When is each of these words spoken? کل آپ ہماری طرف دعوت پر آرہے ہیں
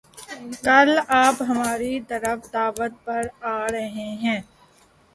کل 0.65 0.89
آپ 1.17 1.41
ہماری 1.49 1.93
طرف 2.09 2.51
دعوت 2.53 2.93
پر 3.05 3.23
آرہے 3.51 3.85
ہیں 4.23 4.39